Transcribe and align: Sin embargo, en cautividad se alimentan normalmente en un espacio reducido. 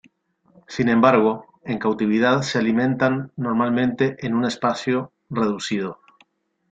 Sin 0.67 0.89
embargo, 0.89 1.45
en 1.63 1.77
cautividad 1.77 2.41
se 2.41 2.57
alimentan 2.57 3.31
normalmente 3.35 4.17
en 4.25 4.33
un 4.33 4.45
espacio 4.45 5.13
reducido. 5.29 5.99